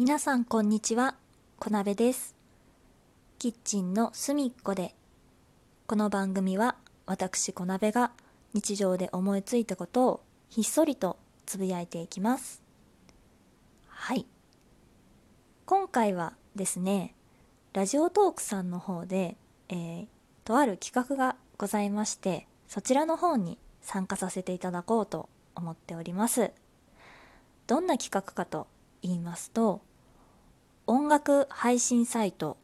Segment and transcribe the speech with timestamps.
[0.00, 1.14] 皆さんこんにちは。
[1.58, 2.34] 小鍋です。
[3.38, 4.94] キッチンの隅っこで。
[5.86, 8.10] この番組は私小鍋が
[8.54, 12.62] 日常で思いついたことをひっそりとつぶやいていきます。
[13.88, 14.24] はい。
[15.66, 17.14] 今回はですね
[17.74, 19.36] ラジオトークさんの方で、
[19.68, 20.06] えー、
[20.46, 26.52] とある企画がございましてそちらの方に参加させていただこうと思っております。
[27.66, 28.66] どんな企画かと
[29.02, 29.82] 言いますと
[30.92, 32.56] 音楽配信サイト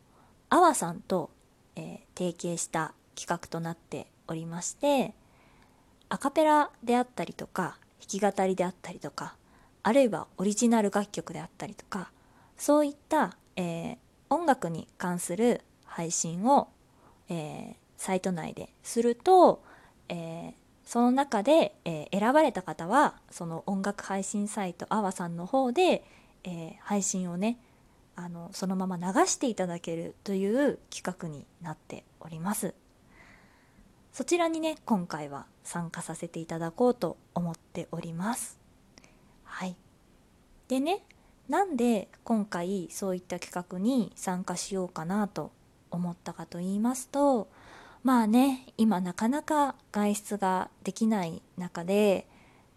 [0.51, 1.30] あわさんと、
[1.77, 5.15] えー、提携した企画となっておりまして
[6.09, 9.37] アカペラであったりとか弾き語りであったりとか
[9.85, 12.11] あるいはオリジナル楽曲であったりとか
[12.57, 13.97] そういった、えー、
[14.29, 16.66] 音楽に関する配信を、
[17.29, 19.63] えー、サイト内ですると、
[20.09, 20.52] えー、
[20.85, 26.02] その中で、え選ばれた方はその音楽配信サイトあわさんの方で、
[26.43, 27.59] え配信をね
[28.16, 32.74] あのそのまま流していただけるという企画になっております。
[34.13, 38.59] そちらにね今回は参加させていただこうと思っております。
[39.45, 39.76] はい。
[40.68, 41.02] でね
[41.49, 45.52] なんで今回そういった企画に参加しようかなと
[45.91, 47.48] 思ったかと言いますと
[48.02, 52.26] まあね今なかなか外出ができない中で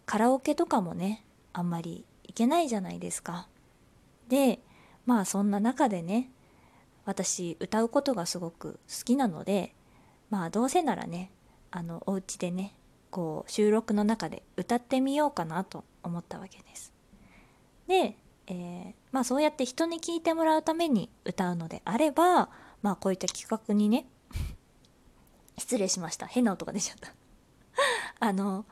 [0.05, 3.47] カラオケとかもねあんまり行けないじゃないですか。
[4.27, 4.59] で
[5.09, 6.29] まあそんな中でね
[7.03, 9.73] 私歌うことがすごく好きなので
[10.29, 11.31] まあどうせならね
[11.71, 12.75] あのお家でね
[13.09, 16.93] こう収録の中で歌ってみようかなと思ったわけです。
[17.87, 22.51] で、えー、まあそうやって人に聞いてもらうために歌うのであれば
[22.83, 24.05] まあこういった企画にね
[25.57, 27.15] 失礼しました変な音が出ちゃった
[28.27, 28.63] あの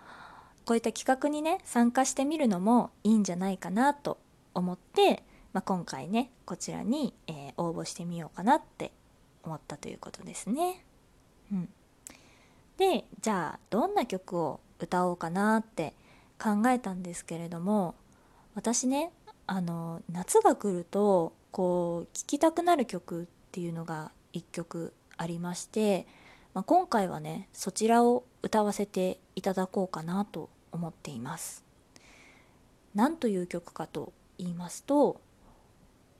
[0.65, 4.19] こういった企画にね参加してみるのもいいんじゃないかなと
[4.53, 8.92] 思ってまあ、今回ねこちらに、えー、応募してみようかなって
[9.44, 10.84] 思ったということですね。
[11.52, 11.70] うん、
[12.77, 15.94] でじゃあどんな曲を歌おうかなって
[16.42, 17.95] 考えたんですけれども
[18.54, 19.11] 私ね
[19.48, 26.05] あの夏が来るとこう聴きたくなる曲っていうのが1曲ありまして、
[26.54, 31.64] まあ、今回はねそちらを歌わせていただこうかなと思っています。
[32.94, 35.21] 何という曲かと言いますと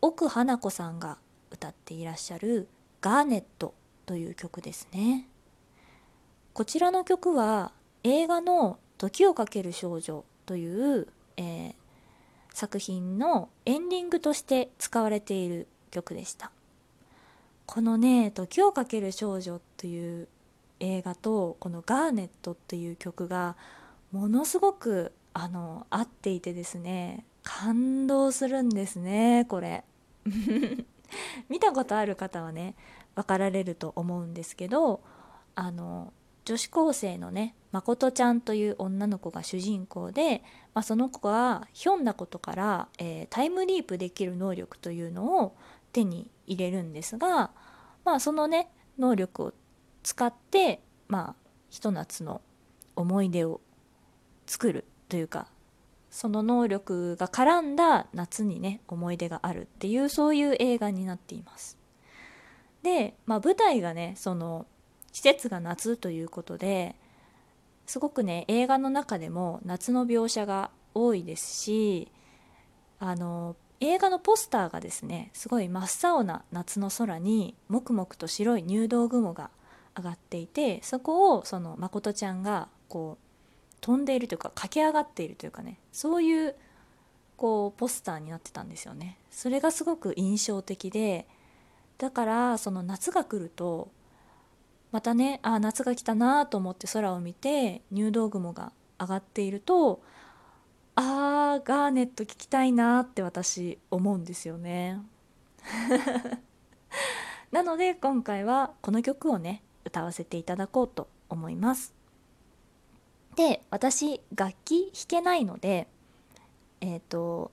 [0.02, 1.18] 奥花子さんが
[1.52, 2.68] 歌っていらっしゃる
[3.02, 3.74] 「ガーネット」
[4.06, 5.28] という曲ですね。
[6.54, 7.72] こちらの曲は
[8.04, 11.08] 映画の「時をかける少女」という、
[11.38, 11.76] えー、
[12.54, 16.52] 作品のエンディングとして使われている曲でした。
[17.66, 20.28] このね「時をかける少女」という
[20.80, 23.56] 映画とこの「ガーネット」という曲が
[24.12, 29.86] ものすごくあの合っていてですね感動するんですねこれ。
[31.48, 32.76] 見たことある方はね
[33.16, 35.00] 分かられると思うんですけど
[35.56, 36.12] あの
[36.44, 40.44] 女子高生のねまことちゃんという女の子が主人公で、
[40.74, 45.56] まあ、その子がひょんなことから、えー、タイムリープできる能力というのを
[45.94, 47.52] 手に入れるんですが、
[48.04, 48.70] まあ、そのね
[49.00, 49.54] 能力を
[50.04, 51.36] 使って、まあ、
[51.70, 52.42] ひと夏の
[52.98, 53.62] 思い出を
[54.46, 55.48] 作るというか
[56.10, 61.78] その能力が絡んだ夏にね思い出があるっていうそういう映画になっています。
[62.84, 64.66] で、まあ、舞台がねその
[65.12, 66.96] 季節が夏ということで
[67.86, 72.12] すごくね映画の中でも夏の描写が多いですし
[73.00, 79.50] あの映画のポスターがですねすごい真っ青な夏の空にもくもくと白い入道雲が
[79.96, 83.27] 上がっていてそこをそのまことちゃんがこう
[83.82, 86.56] 飛んでいるというか駆け上がっているというかねそういう
[87.38, 89.20] こうポスターになってたんですよね。
[89.30, 91.28] それがすごく印象的で
[91.98, 93.90] だからその夏が来ると
[94.92, 100.02] またねあ夏が来たなと思って空を見て入道雲が上がっていると
[100.96, 105.00] あーガーネット聞きたいなって私思うんですよね。
[107.52, 111.97] なので今回はこの曲をね歌わせていただこうと思います。
[113.38, 115.88] で私楽器弾けないので
[116.82, 117.52] えっ、ー、と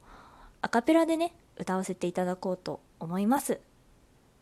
[0.63, 3.61] アカペラでね歌わせていただこうと思います。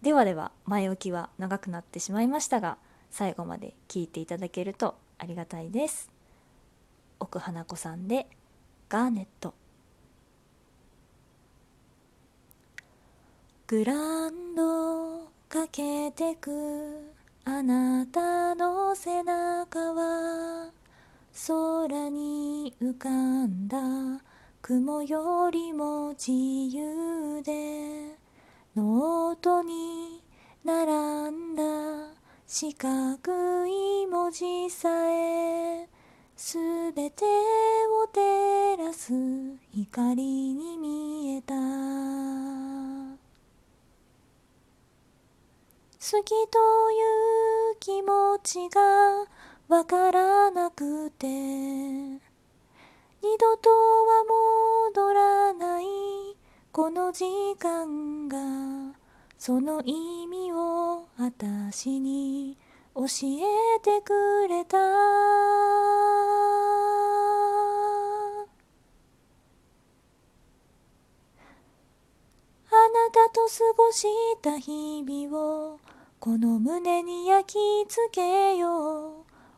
[0.03, 2.79] ではでは前置きは長くなってしまいましたが
[3.11, 6.11] 最後まで聞いていただけるとありがたいです。
[7.19, 8.29] 奥花子さんで
[8.89, 9.53] ガーネット。
[13.67, 16.51] グランドかけてく
[17.45, 20.82] あなたの背中は
[21.35, 23.79] 空に浮かんだ
[24.61, 28.17] 雲よりも自由で
[28.77, 30.23] ノートに
[30.63, 30.93] 並
[31.35, 31.63] んだ
[32.47, 35.89] 四角い文字さえ
[36.37, 36.59] す
[36.95, 39.13] べてを照らす
[39.73, 41.55] 光に見えた。
[46.13, 46.59] 好きと
[46.91, 47.01] い
[47.73, 49.25] う気持ちが
[49.73, 51.27] わからなくて。
[51.27, 52.19] 二
[53.39, 54.23] 度とは
[54.93, 55.87] 戻らない。
[56.73, 57.25] この時
[57.59, 58.37] 間が
[59.39, 62.59] その意味を私に
[62.95, 64.77] 教えてくれた。
[64.77, 64.81] あ
[72.69, 74.07] なたと過ごし
[74.43, 75.81] た日々を
[76.21, 77.59] この胸に焼き
[77.89, 79.12] 付けよう。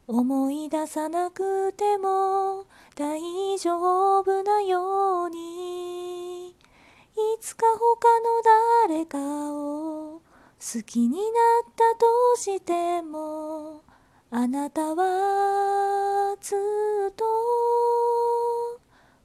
[0.06, 6.48] 思い出さなくても大丈夫なように。
[6.50, 8.42] いつか他の
[8.88, 9.18] 誰か
[9.52, 10.20] を
[10.58, 12.06] 好きになったと
[12.36, 13.82] しても
[14.30, 16.56] あなたはず
[17.10, 17.24] っと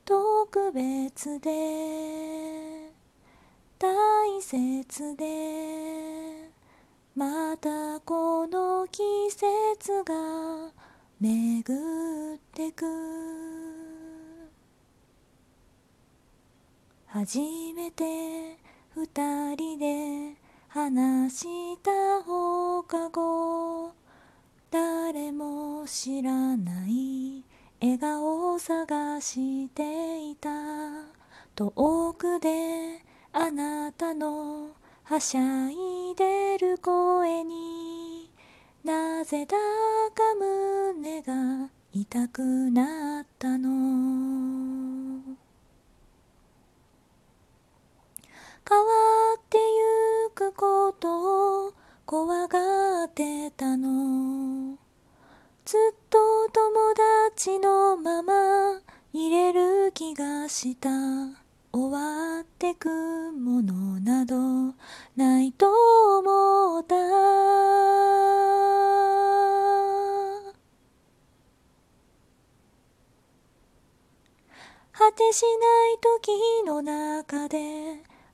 [0.06, 2.92] 特別で
[3.80, 6.50] 大切で
[7.16, 10.69] またこの季節が
[11.22, 12.86] 巡ってく
[17.08, 17.40] 初
[17.76, 18.58] めて
[18.96, 20.38] 二人で
[20.70, 23.92] 話した放課後。
[24.72, 27.44] 誰も知らない
[27.82, 30.50] 笑顔を探していた。
[31.54, 34.70] 遠くであなたの
[35.04, 37.89] はしゃいでる声に。
[39.26, 39.58] ぜだ
[40.14, 43.70] か胸が痛くなったの。
[48.68, 48.86] 変わ
[49.36, 51.74] ってゆくことを
[52.06, 54.78] 怖がってたの。
[55.66, 56.18] ずっと
[56.54, 56.94] 友
[57.30, 58.34] 達のまま
[59.12, 60.90] 入れる気がした。
[61.72, 62.90] 終わってく
[63.34, 64.74] ものなど
[65.16, 65.52] ない。
[75.00, 77.58] 果てしない時の中で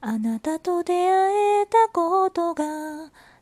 [0.01, 2.63] あなたと出会えたことが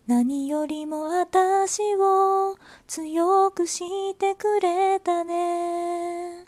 [0.08, 3.80] 何よりも私を強くし
[4.16, 6.44] てくれたね。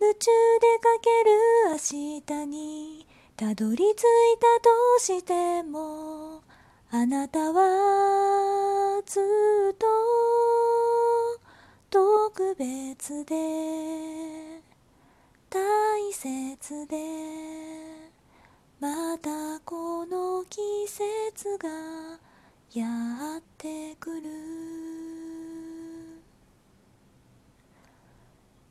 [0.00, 0.30] 夢中
[0.60, 1.30] でかける
[1.70, 3.06] 明日に
[3.36, 6.42] たどり着いたとしても
[6.90, 9.86] あなたはずっと
[11.88, 14.29] 特別で
[15.50, 16.96] 大切で
[18.78, 21.68] またこの季節が
[22.72, 22.86] や
[23.38, 24.30] ってくる。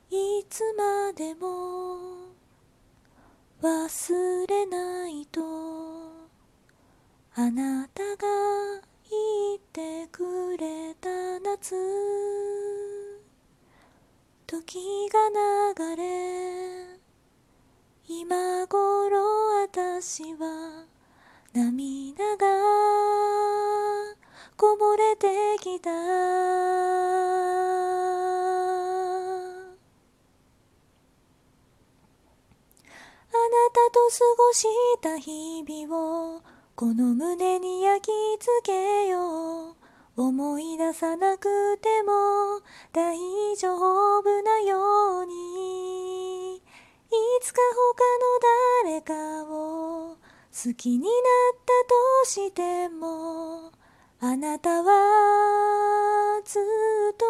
[0.09, 1.97] いつまでも
[3.61, 5.41] 忘れないと
[7.35, 8.25] あなたが
[9.09, 11.09] 言ってくれた
[11.41, 11.75] 夏。
[14.47, 14.79] 時
[15.13, 15.48] が流
[20.01, 20.85] 私は
[21.53, 22.45] 涙が
[24.55, 25.27] こぼれて
[25.59, 25.89] きた。
[25.91, 25.99] あな
[33.73, 34.67] たと過ごし
[35.01, 36.41] た日々を
[36.77, 39.75] この胸に焼き付けよう。
[40.15, 42.61] 思い出さなくても
[42.93, 43.17] 大
[43.57, 43.75] 丈
[44.19, 45.18] 夫なよ
[50.61, 51.09] 好きになっ
[51.65, 51.71] た
[52.25, 53.71] としても
[54.19, 57.25] あなたはずっと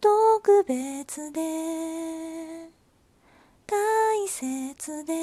[0.00, 1.40] 特別で
[3.66, 5.14] 大切で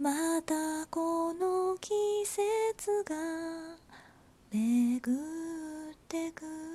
[0.00, 1.92] またこの季
[2.26, 3.14] 節が
[4.50, 6.70] 巡ってく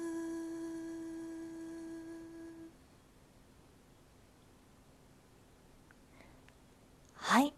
[7.27, 7.53] はい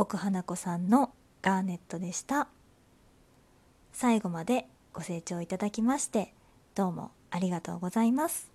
[0.00, 1.10] 奥花子さんの
[1.42, 2.46] ガーネットでした
[3.92, 6.32] 最後までご清聴いただきまして
[6.76, 8.48] どうもありがとうございます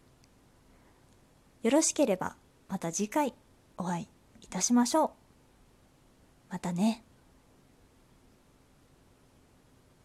[1.61, 2.37] よろしければ
[2.69, 3.33] また次回
[3.77, 4.07] お会い
[4.41, 5.09] いたしましょう。
[6.49, 7.03] またね。